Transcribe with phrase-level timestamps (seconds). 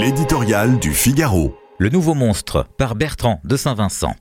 [0.00, 1.58] L'éditorial du Figaro.
[1.78, 4.14] Le nouveau monstre par Bertrand de Saint-Vincent.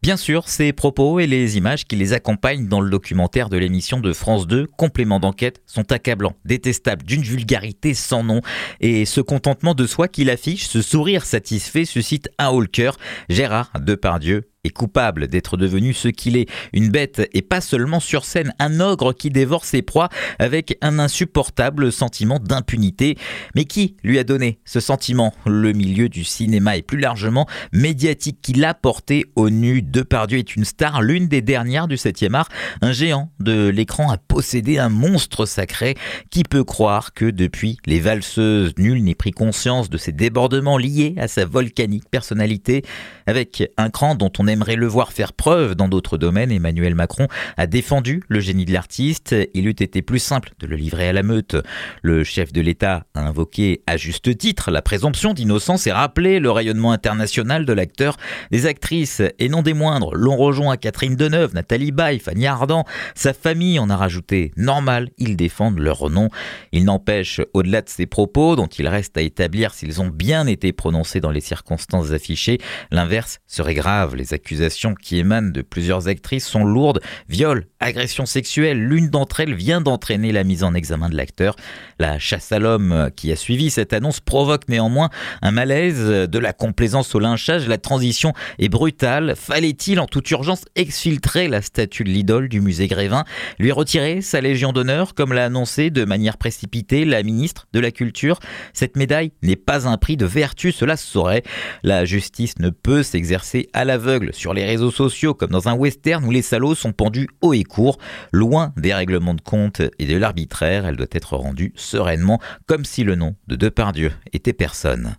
[0.00, 3.98] Bien sûr, ces propos et les images qui les accompagnent dans le documentaire de l'émission
[3.98, 8.42] de France 2, complément d'enquête, sont accablants, détestables, d'une vulgarité sans nom.
[8.78, 12.96] Et ce contentement de soi qu'il affiche, ce sourire satisfait, suscite un haut le cœur.
[13.28, 18.24] Gérard Depardieu est coupable d'être devenu ce qu'il est, une bête et pas seulement sur
[18.24, 20.08] scène, un ogre qui dévore ses proies
[20.38, 23.16] avec un insupportable sentiment d'impunité.
[23.54, 25.32] Mais qui lui a donné ce sentiment?
[25.46, 29.82] Le milieu du cinéma et plus largement médiatique qui l'a porté au nu?
[29.82, 32.48] Depardieu est une star, l'une des dernières du 7e art,
[32.80, 35.94] un géant de l'écran a possédé un monstre sacré.
[36.30, 41.14] Qui peut croire que depuis les valseuses, nul n'ait pris conscience de ces débordements liés
[41.18, 42.82] à sa volcanique personnalité,
[43.26, 46.50] avec un cran dont on aimerait le voir faire preuve dans d'autres domaines.
[46.50, 49.34] Emmanuel Macron a défendu le génie de l'artiste.
[49.52, 51.56] Il eût été plus simple de le livrer à la meute.
[52.02, 56.50] Le chef de l'État a invoqué à juste titre la présomption d'innocence et rappelé le
[56.50, 58.16] rayonnement international de l'acteur.
[58.50, 62.84] Des actrices, et non des moindres, l'ont rejoint Catherine Deneuve, Nathalie Baye, Fanny Ardant.
[63.14, 64.52] Sa famille en a rajouté.
[64.56, 66.28] Normal, ils défendent leur nom.
[66.72, 70.72] Il n'empêche, au-delà de ces propos, dont il reste à établir s'ils ont bien été
[70.72, 72.58] prononcés dans les circonstances affichées,
[72.92, 74.14] l'inverse serait grave.
[74.44, 77.00] Accusations qui émanent de plusieurs actrices sont lourdes.
[77.30, 81.56] Viol, agression sexuelle, l'une d'entre elles vient d'entraîner la mise en examen de l'acteur.
[81.98, 85.08] La chasse à l'homme qui a suivi cette annonce provoque néanmoins
[85.40, 87.68] un malaise, de la complaisance au lynchage.
[87.68, 89.34] La transition est brutale.
[89.34, 93.24] Fallait-il en toute urgence exfiltrer la statue de l'idole du musée Grévin,
[93.58, 97.90] lui retirer sa Légion d'honneur comme l'a annoncé de manière précipitée la ministre de la
[97.90, 98.40] Culture?
[98.74, 101.44] Cette médaille n'est pas un prix de vertu, cela se saurait.
[101.82, 106.24] La justice ne peut s'exercer à l'aveugle sur les réseaux sociaux comme dans un western
[106.24, 107.98] où les salauds sont pendus haut et court.
[108.32, 113.04] Loin des règlements de compte et de l'arbitraire, elle doit être rendue sereinement comme si
[113.04, 115.12] le nom de Depardieu était personne.